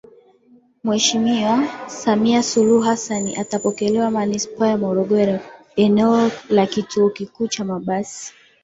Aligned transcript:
Mheshimiwa 0.83 1.67
Samia 1.87 2.43
Suluhu 2.43 2.81
Hassan 2.81 3.37
atapokelewa 3.39 4.11
Manispaa 4.11 4.67
ya 4.67 4.77
Morogoro 4.77 5.39
eneo 5.75 6.31
la 6.49 6.65
kituo 6.67 7.09
kikuu 7.09 7.47
cha 7.47 7.65
mabasi 7.65 8.33